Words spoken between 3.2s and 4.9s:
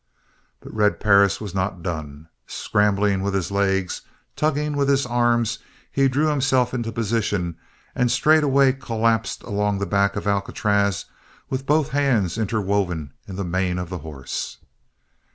with his legs, tugging with